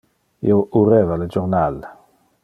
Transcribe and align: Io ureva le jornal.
Io 0.51 0.55
ureva 0.79 1.17
le 1.23 1.27
jornal. 1.35 1.77